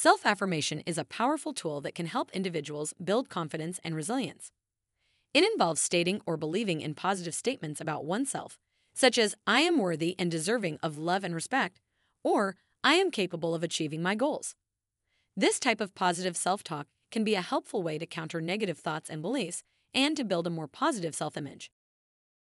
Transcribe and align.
Self 0.00 0.24
affirmation 0.24 0.78
is 0.86 0.96
a 0.96 1.04
powerful 1.04 1.52
tool 1.52 1.80
that 1.80 1.96
can 1.96 2.06
help 2.06 2.30
individuals 2.30 2.94
build 3.02 3.28
confidence 3.28 3.80
and 3.82 3.96
resilience. 3.96 4.52
It 5.34 5.42
involves 5.42 5.80
stating 5.80 6.20
or 6.24 6.36
believing 6.36 6.80
in 6.80 6.94
positive 6.94 7.34
statements 7.34 7.80
about 7.80 8.04
oneself, 8.04 8.60
such 8.94 9.18
as, 9.18 9.34
I 9.44 9.62
am 9.62 9.76
worthy 9.76 10.14
and 10.16 10.30
deserving 10.30 10.78
of 10.84 10.98
love 10.98 11.24
and 11.24 11.34
respect, 11.34 11.80
or 12.22 12.54
I 12.84 12.94
am 12.94 13.10
capable 13.10 13.56
of 13.56 13.64
achieving 13.64 14.00
my 14.00 14.14
goals. 14.14 14.54
This 15.36 15.58
type 15.58 15.80
of 15.80 15.96
positive 15.96 16.36
self 16.36 16.62
talk 16.62 16.86
can 17.10 17.24
be 17.24 17.34
a 17.34 17.42
helpful 17.42 17.82
way 17.82 17.98
to 17.98 18.06
counter 18.06 18.40
negative 18.40 18.78
thoughts 18.78 19.10
and 19.10 19.20
beliefs 19.20 19.64
and 19.92 20.16
to 20.16 20.22
build 20.22 20.46
a 20.46 20.50
more 20.50 20.68
positive 20.68 21.16
self 21.16 21.36
image. 21.36 21.72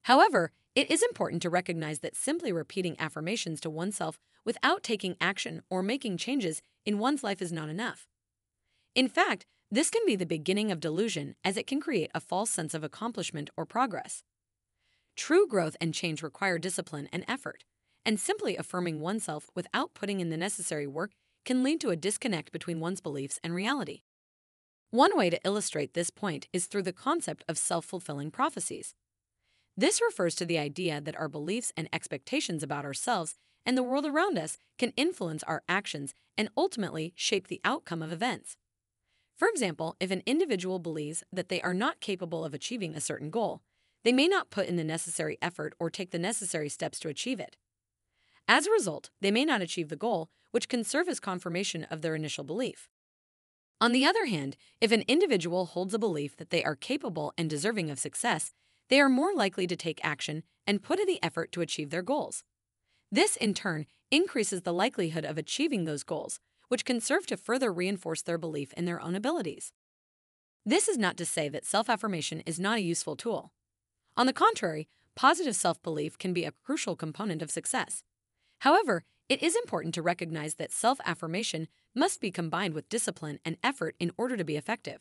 However, 0.02 0.50
it 0.78 0.88
is 0.92 1.02
important 1.02 1.42
to 1.42 1.50
recognize 1.50 1.98
that 1.98 2.14
simply 2.14 2.52
repeating 2.52 2.94
affirmations 3.00 3.60
to 3.60 3.68
oneself 3.68 4.16
without 4.44 4.84
taking 4.84 5.16
action 5.20 5.60
or 5.68 5.82
making 5.82 6.16
changes 6.16 6.62
in 6.86 7.00
one's 7.00 7.24
life 7.24 7.42
is 7.42 7.50
not 7.50 7.68
enough. 7.68 8.06
In 8.94 9.08
fact, 9.08 9.44
this 9.72 9.90
can 9.90 10.02
be 10.06 10.14
the 10.14 10.24
beginning 10.24 10.70
of 10.70 10.78
delusion 10.78 11.34
as 11.42 11.56
it 11.56 11.66
can 11.66 11.80
create 11.80 12.12
a 12.14 12.20
false 12.20 12.50
sense 12.50 12.74
of 12.74 12.84
accomplishment 12.84 13.50
or 13.56 13.66
progress. 13.66 14.22
True 15.16 15.48
growth 15.48 15.76
and 15.80 15.92
change 15.92 16.22
require 16.22 16.58
discipline 16.58 17.08
and 17.12 17.24
effort, 17.26 17.64
and 18.06 18.20
simply 18.20 18.56
affirming 18.56 19.00
oneself 19.00 19.50
without 19.56 19.94
putting 19.94 20.20
in 20.20 20.30
the 20.30 20.36
necessary 20.36 20.86
work 20.86 21.10
can 21.44 21.64
lead 21.64 21.80
to 21.80 21.90
a 21.90 21.96
disconnect 21.96 22.52
between 22.52 22.78
one's 22.78 23.00
beliefs 23.00 23.40
and 23.42 23.52
reality. 23.52 24.02
One 24.92 25.18
way 25.18 25.28
to 25.28 25.40
illustrate 25.42 25.94
this 25.94 26.10
point 26.10 26.46
is 26.52 26.66
through 26.66 26.84
the 26.84 26.92
concept 26.92 27.42
of 27.48 27.58
self 27.58 27.84
fulfilling 27.84 28.30
prophecies. 28.30 28.94
This 29.78 30.02
refers 30.02 30.34
to 30.34 30.44
the 30.44 30.58
idea 30.58 31.00
that 31.00 31.14
our 31.20 31.28
beliefs 31.28 31.72
and 31.76 31.88
expectations 31.92 32.64
about 32.64 32.84
ourselves 32.84 33.36
and 33.64 33.78
the 33.78 33.82
world 33.84 34.04
around 34.04 34.36
us 34.36 34.58
can 34.76 34.92
influence 34.96 35.44
our 35.44 35.62
actions 35.68 36.14
and 36.36 36.48
ultimately 36.56 37.12
shape 37.14 37.46
the 37.46 37.60
outcome 37.62 38.02
of 38.02 38.10
events. 38.10 38.56
For 39.36 39.46
example, 39.46 39.94
if 40.00 40.10
an 40.10 40.24
individual 40.26 40.80
believes 40.80 41.22
that 41.32 41.48
they 41.48 41.62
are 41.62 41.74
not 41.74 42.00
capable 42.00 42.44
of 42.44 42.54
achieving 42.54 42.96
a 42.96 43.00
certain 43.00 43.30
goal, 43.30 43.62
they 44.02 44.10
may 44.12 44.26
not 44.26 44.50
put 44.50 44.66
in 44.66 44.74
the 44.74 44.82
necessary 44.82 45.38
effort 45.40 45.74
or 45.78 45.90
take 45.90 46.10
the 46.10 46.18
necessary 46.18 46.68
steps 46.68 46.98
to 46.98 47.08
achieve 47.08 47.38
it. 47.38 47.56
As 48.48 48.66
a 48.66 48.72
result, 48.72 49.10
they 49.20 49.30
may 49.30 49.44
not 49.44 49.62
achieve 49.62 49.90
the 49.90 49.94
goal, 49.94 50.28
which 50.50 50.68
can 50.68 50.82
serve 50.82 51.08
as 51.08 51.20
confirmation 51.20 51.84
of 51.84 52.02
their 52.02 52.16
initial 52.16 52.42
belief. 52.42 52.88
On 53.80 53.92
the 53.92 54.04
other 54.04 54.26
hand, 54.26 54.56
if 54.80 54.90
an 54.90 55.04
individual 55.06 55.66
holds 55.66 55.94
a 55.94 56.00
belief 56.00 56.36
that 56.36 56.50
they 56.50 56.64
are 56.64 56.74
capable 56.74 57.32
and 57.38 57.48
deserving 57.48 57.90
of 57.90 58.00
success, 58.00 58.54
they 58.88 59.00
are 59.00 59.08
more 59.08 59.34
likely 59.34 59.66
to 59.66 59.76
take 59.76 60.04
action 60.04 60.42
and 60.66 60.82
put 60.82 60.98
in 60.98 61.06
the 61.06 61.22
effort 61.22 61.52
to 61.52 61.60
achieve 61.60 61.90
their 61.90 62.02
goals. 62.02 62.44
This, 63.10 63.36
in 63.36 63.54
turn, 63.54 63.86
increases 64.10 64.62
the 64.62 64.72
likelihood 64.72 65.24
of 65.24 65.38
achieving 65.38 65.84
those 65.84 66.02
goals, 66.02 66.40
which 66.68 66.84
can 66.84 67.00
serve 67.00 67.26
to 67.26 67.36
further 67.36 67.72
reinforce 67.72 68.22
their 68.22 68.38
belief 68.38 68.72
in 68.74 68.84
their 68.84 69.00
own 69.00 69.14
abilities. 69.14 69.72
This 70.64 70.88
is 70.88 70.98
not 70.98 71.16
to 71.16 71.24
say 71.24 71.48
that 71.48 71.64
self 71.64 71.88
affirmation 71.88 72.40
is 72.40 72.60
not 72.60 72.78
a 72.78 72.82
useful 72.82 73.16
tool. 73.16 73.52
On 74.16 74.26
the 74.26 74.32
contrary, 74.32 74.88
positive 75.16 75.56
self 75.56 75.82
belief 75.82 76.18
can 76.18 76.32
be 76.32 76.44
a 76.44 76.52
crucial 76.64 76.96
component 76.96 77.40
of 77.40 77.50
success. 77.50 78.02
However, 78.58 79.04
it 79.28 79.42
is 79.42 79.56
important 79.56 79.94
to 79.94 80.02
recognize 80.02 80.56
that 80.56 80.72
self 80.72 80.98
affirmation 81.04 81.68
must 81.94 82.20
be 82.20 82.30
combined 82.30 82.74
with 82.74 82.88
discipline 82.88 83.38
and 83.44 83.56
effort 83.62 83.94
in 83.98 84.10
order 84.16 84.36
to 84.36 84.44
be 84.44 84.56
effective. 84.56 85.00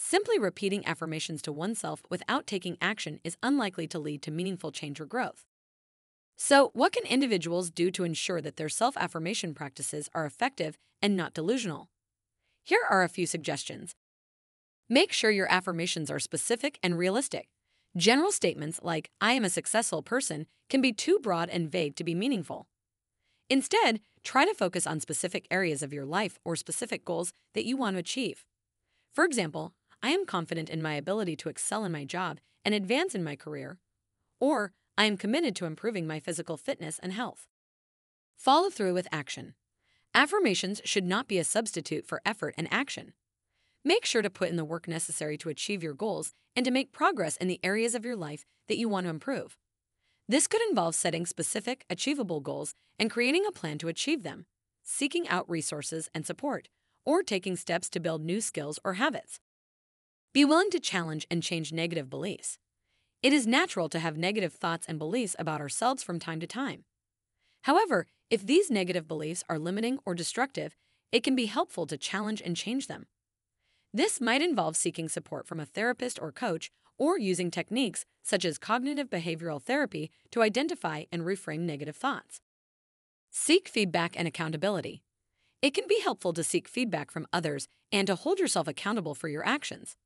Simply 0.00 0.38
repeating 0.38 0.86
affirmations 0.86 1.42
to 1.42 1.52
oneself 1.52 2.02
without 2.08 2.46
taking 2.46 2.78
action 2.80 3.18
is 3.24 3.36
unlikely 3.42 3.88
to 3.88 3.98
lead 3.98 4.22
to 4.22 4.30
meaningful 4.30 4.70
change 4.70 5.00
or 5.00 5.06
growth. 5.06 5.44
So, 6.36 6.70
what 6.72 6.92
can 6.92 7.04
individuals 7.04 7.68
do 7.68 7.90
to 7.90 8.04
ensure 8.04 8.40
that 8.40 8.56
their 8.56 8.68
self 8.68 8.96
affirmation 8.96 9.54
practices 9.54 10.08
are 10.14 10.24
effective 10.24 10.78
and 11.02 11.16
not 11.16 11.34
delusional? 11.34 11.88
Here 12.62 12.82
are 12.88 13.02
a 13.02 13.08
few 13.08 13.26
suggestions. 13.26 13.96
Make 14.88 15.12
sure 15.12 15.32
your 15.32 15.50
affirmations 15.50 16.12
are 16.12 16.20
specific 16.20 16.78
and 16.80 16.96
realistic. 16.96 17.48
General 17.96 18.30
statements 18.30 18.78
like, 18.80 19.10
I 19.20 19.32
am 19.32 19.44
a 19.44 19.50
successful 19.50 20.02
person, 20.02 20.46
can 20.70 20.80
be 20.80 20.92
too 20.92 21.18
broad 21.20 21.48
and 21.48 21.72
vague 21.72 21.96
to 21.96 22.04
be 22.04 22.14
meaningful. 22.14 22.68
Instead, 23.50 23.98
try 24.22 24.44
to 24.44 24.54
focus 24.54 24.86
on 24.86 25.00
specific 25.00 25.48
areas 25.50 25.82
of 25.82 25.92
your 25.92 26.06
life 26.06 26.38
or 26.44 26.54
specific 26.54 27.04
goals 27.04 27.32
that 27.54 27.64
you 27.64 27.76
want 27.76 27.96
to 27.96 28.00
achieve. 28.00 28.44
For 29.12 29.24
example, 29.24 29.72
I 30.02 30.10
am 30.10 30.26
confident 30.26 30.70
in 30.70 30.80
my 30.80 30.94
ability 30.94 31.36
to 31.36 31.48
excel 31.48 31.84
in 31.84 31.92
my 31.92 32.04
job 32.04 32.38
and 32.64 32.74
advance 32.74 33.14
in 33.14 33.24
my 33.24 33.36
career. 33.36 33.78
Or, 34.40 34.72
I 34.96 35.04
am 35.04 35.16
committed 35.16 35.56
to 35.56 35.66
improving 35.66 36.06
my 36.06 36.20
physical 36.20 36.56
fitness 36.56 36.98
and 37.00 37.12
health. 37.12 37.46
Follow 38.36 38.70
through 38.70 38.94
with 38.94 39.08
action. 39.10 39.54
Affirmations 40.14 40.80
should 40.84 41.04
not 41.04 41.28
be 41.28 41.38
a 41.38 41.44
substitute 41.44 42.06
for 42.06 42.22
effort 42.24 42.54
and 42.56 42.68
action. 42.70 43.12
Make 43.84 44.04
sure 44.04 44.22
to 44.22 44.30
put 44.30 44.48
in 44.48 44.56
the 44.56 44.64
work 44.64 44.88
necessary 44.88 45.36
to 45.38 45.48
achieve 45.48 45.82
your 45.82 45.94
goals 45.94 46.32
and 46.54 46.64
to 46.64 46.70
make 46.70 46.92
progress 46.92 47.36
in 47.36 47.48
the 47.48 47.60
areas 47.62 47.94
of 47.94 48.04
your 48.04 48.16
life 48.16 48.44
that 48.68 48.78
you 48.78 48.88
want 48.88 49.06
to 49.06 49.10
improve. 49.10 49.56
This 50.28 50.46
could 50.46 50.60
involve 50.68 50.94
setting 50.94 51.26
specific, 51.26 51.84
achievable 51.88 52.40
goals 52.40 52.74
and 52.98 53.10
creating 53.10 53.44
a 53.46 53.52
plan 53.52 53.78
to 53.78 53.88
achieve 53.88 54.22
them, 54.22 54.46
seeking 54.82 55.28
out 55.28 55.48
resources 55.48 56.08
and 56.14 56.26
support, 56.26 56.68
or 57.04 57.22
taking 57.22 57.56
steps 57.56 57.88
to 57.90 58.00
build 58.00 58.22
new 58.22 58.40
skills 58.40 58.78
or 58.84 58.94
habits. 58.94 59.40
Be 60.34 60.44
willing 60.44 60.70
to 60.70 60.80
challenge 60.80 61.26
and 61.30 61.42
change 61.42 61.72
negative 61.72 62.10
beliefs. 62.10 62.58
It 63.22 63.32
is 63.32 63.46
natural 63.46 63.88
to 63.88 63.98
have 63.98 64.16
negative 64.16 64.52
thoughts 64.52 64.86
and 64.86 64.98
beliefs 64.98 65.34
about 65.38 65.60
ourselves 65.60 66.02
from 66.02 66.18
time 66.18 66.38
to 66.40 66.46
time. 66.46 66.84
However, 67.62 68.06
if 68.30 68.46
these 68.46 68.70
negative 68.70 69.08
beliefs 69.08 69.42
are 69.48 69.58
limiting 69.58 69.98
or 70.04 70.14
destructive, 70.14 70.76
it 71.10 71.22
can 71.22 71.34
be 71.34 71.46
helpful 71.46 71.86
to 71.86 71.96
challenge 71.96 72.42
and 72.44 72.54
change 72.54 72.86
them. 72.86 73.06
This 73.92 74.20
might 74.20 74.42
involve 74.42 74.76
seeking 74.76 75.08
support 75.08 75.46
from 75.46 75.60
a 75.60 75.66
therapist 75.66 76.20
or 76.20 76.30
coach 76.30 76.70
or 76.98 77.18
using 77.18 77.50
techniques 77.50 78.04
such 78.22 78.44
as 78.44 78.58
cognitive 78.58 79.08
behavioral 79.08 79.62
therapy 79.62 80.10
to 80.30 80.42
identify 80.42 81.04
and 81.10 81.22
reframe 81.22 81.60
negative 81.60 81.96
thoughts. 81.96 82.40
Seek 83.30 83.66
feedback 83.66 84.14
and 84.14 84.28
accountability. 84.28 85.02
It 85.62 85.72
can 85.72 85.84
be 85.88 86.00
helpful 86.00 86.34
to 86.34 86.44
seek 86.44 86.68
feedback 86.68 87.10
from 87.10 87.26
others 87.32 87.66
and 87.90 88.06
to 88.06 88.14
hold 88.14 88.38
yourself 88.38 88.68
accountable 88.68 89.14
for 89.14 89.28
your 89.28 89.46
actions. 89.46 89.96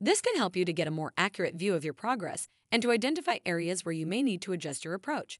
This 0.00 0.20
can 0.20 0.36
help 0.36 0.56
you 0.56 0.64
to 0.66 0.72
get 0.72 0.88
a 0.88 0.90
more 0.90 1.12
accurate 1.16 1.54
view 1.54 1.74
of 1.74 1.84
your 1.84 1.94
progress 1.94 2.48
and 2.70 2.82
to 2.82 2.90
identify 2.90 3.38
areas 3.46 3.84
where 3.84 3.94
you 3.94 4.06
may 4.06 4.22
need 4.22 4.42
to 4.42 4.52
adjust 4.52 4.84
your 4.84 4.92
approach. 4.92 5.38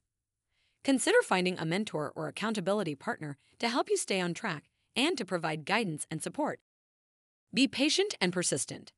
Consider 0.83 1.19
finding 1.23 1.59
a 1.59 1.67
mentor 1.67 2.13
or 2.17 2.29
accountability 2.29 2.95
partner 2.95 3.37
to 3.59 3.69
help 3.69 3.91
you 3.91 3.97
stay 3.97 4.21
on 4.21 4.33
track 4.33 4.65
and 4.95 5.19
to 5.19 5.25
provide 5.25 5.67
guidance 5.67 6.07
and 6.11 6.23
support. 6.23 6.61
Be 7.53 7.69
patient 7.69 8.15
and 8.21 8.33
persistent. 8.33 8.93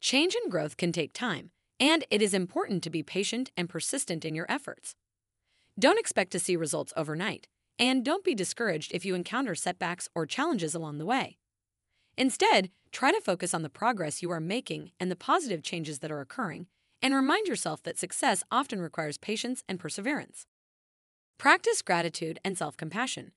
Change 0.00 0.34
and 0.42 0.50
growth 0.50 0.76
can 0.76 0.92
take 0.92 1.12
time, 1.12 1.50
and 1.78 2.04
it 2.10 2.22
is 2.22 2.32
important 2.32 2.82
to 2.84 2.90
be 2.90 3.02
patient 3.02 3.50
and 3.56 3.68
persistent 3.68 4.24
in 4.24 4.34
your 4.34 4.46
efforts. 4.48 4.94
Don't 5.78 5.98
expect 5.98 6.30
to 6.32 6.38
see 6.38 6.56
results 6.56 6.92
overnight, 6.96 7.48
and 7.78 8.04
don't 8.04 8.24
be 8.24 8.34
discouraged 8.34 8.92
if 8.94 9.04
you 9.04 9.14
encounter 9.14 9.54
setbacks 9.54 10.08
or 10.14 10.24
challenges 10.24 10.74
along 10.74 10.98
the 10.98 11.06
way. 11.06 11.36
Instead, 12.16 12.70
try 12.92 13.10
to 13.10 13.20
focus 13.20 13.54
on 13.54 13.62
the 13.62 13.68
progress 13.68 14.22
you 14.22 14.30
are 14.30 14.40
making 14.40 14.92
and 15.00 15.10
the 15.10 15.16
positive 15.16 15.62
changes 15.62 15.98
that 15.98 16.12
are 16.12 16.20
occurring, 16.20 16.66
and 17.02 17.14
remind 17.14 17.46
yourself 17.46 17.82
that 17.82 17.98
success 17.98 18.44
often 18.50 18.80
requires 18.80 19.18
patience 19.18 19.62
and 19.68 19.80
perseverance. 19.80 20.46
Practice 21.38 21.82
gratitude 21.82 22.38
and 22.44 22.56
self 22.56 22.76
compassion. 22.76 23.32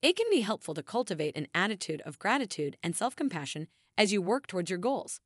It 0.00 0.16
can 0.16 0.26
be 0.30 0.40
helpful 0.40 0.74
to 0.74 0.82
cultivate 0.82 1.36
an 1.36 1.48
attitude 1.54 2.00
of 2.06 2.18
gratitude 2.18 2.76
and 2.82 2.96
self 2.96 3.16
compassion 3.16 3.66
as 3.98 4.12
you 4.12 4.22
work 4.22 4.46
towards 4.46 4.70
your 4.70 4.78
goals. 4.78 5.20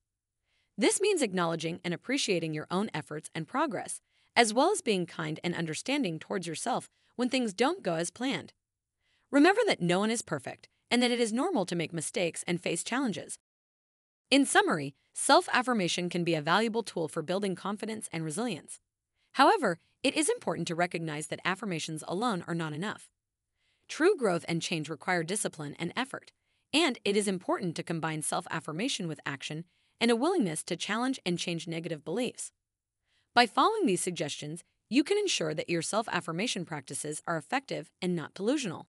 This 0.76 1.00
means 1.00 1.22
acknowledging 1.22 1.80
and 1.84 1.94
appreciating 1.94 2.54
your 2.54 2.66
own 2.70 2.90
efforts 2.92 3.30
and 3.34 3.46
progress, 3.46 4.00
as 4.34 4.52
well 4.52 4.72
as 4.72 4.80
being 4.80 5.06
kind 5.06 5.38
and 5.44 5.54
understanding 5.54 6.18
towards 6.18 6.46
yourself 6.46 6.88
when 7.14 7.28
things 7.28 7.54
don't 7.54 7.84
go 7.84 7.94
as 7.94 8.10
planned. 8.10 8.52
Remember 9.30 9.60
that 9.66 9.80
no 9.80 10.00
one 10.00 10.10
is 10.10 10.22
perfect, 10.22 10.68
and 10.90 11.02
that 11.02 11.10
it 11.10 11.20
is 11.20 11.32
normal 11.32 11.66
to 11.66 11.76
make 11.76 11.92
mistakes 11.92 12.44
and 12.46 12.60
face 12.60 12.84
challenges. 12.84 13.38
In 14.30 14.46
summary, 14.46 14.94
self 15.12 15.48
affirmation 15.52 16.08
can 16.08 16.24
be 16.24 16.34
a 16.34 16.42
valuable 16.42 16.82
tool 16.82 17.08
for 17.08 17.22
building 17.22 17.54
confidence 17.54 18.08
and 18.12 18.24
resilience. 18.24 18.80
However, 19.32 19.78
it 20.02 20.14
is 20.14 20.28
important 20.28 20.68
to 20.68 20.74
recognize 20.74 21.28
that 21.28 21.40
affirmations 21.44 22.04
alone 22.06 22.44
are 22.46 22.54
not 22.54 22.72
enough. 22.72 23.08
True 23.88 24.16
growth 24.16 24.44
and 24.48 24.62
change 24.62 24.88
require 24.88 25.22
discipline 25.22 25.76
and 25.78 25.92
effort, 25.96 26.32
And 26.72 26.98
it 27.04 27.16
is 27.16 27.28
important 27.28 27.76
to 27.76 27.82
combine 27.82 28.22
self 28.22 28.46
affirmation 28.50 29.06
with 29.08 29.20
action 29.24 29.64
and 30.00 30.10
a 30.10 30.16
willingness 30.16 30.62
to 30.64 30.76
challenge 30.76 31.20
and 31.24 31.38
change 31.38 31.68
negative 31.68 32.04
beliefs. 32.04 32.50
By 33.34 33.46
following 33.46 33.86
these 33.86 34.00
suggestions, 34.00 34.64
you 34.90 35.04
can 35.04 35.18
ensure 35.18 35.54
that 35.54 35.70
your 35.70 35.82
self 35.82 36.08
affirmation 36.08 36.64
practices 36.64 37.22
are 37.26 37.36
effective 37.36 37.90
and 38.02 38.14
not 38.14 38.34
delusional. 38.34 38.86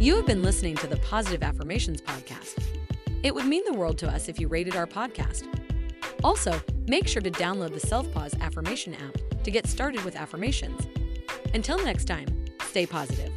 You 0.00 0.16
have 0.16 0.26
been 0.26 0.42
listening 0.42 0.76
to 0.76 0.86
the 0.86 0.96
Positive 0.96 1.42
Affirmations 1.42 2.02
Podcast. 2.02 2.58
It 3.22 3.34
would 3.34 3.46
mean 3.46 3.62
the 3.64 3.72
world 3.72 3.96
to 3.98 4.08
us 4.08 4.28
if 4.28 4.38
you 4.40 4.48
rated 4.48 4.76
our 4.76 4.86
podcast. 4.86 5.46
Also, 6.22 6.60
make 6.86 7.06
sure 7.06 7.22
to 7.22 7.30
download 7.30 7.72
the 7.72 7.86
Selfpause 7.86 8.38
Affirmation 8.40 8.94
app 8.94 9.16
to 9.44 9.50
get 9.50 9.66
started 9.66 10.04
with 10.04 10.16
affirmations. 10.16 10.86
Until 11.54 11.82
next 11.82 12.06
time, 12.06 12.26
stay 12.64 12.86
positive. 12.86 13.32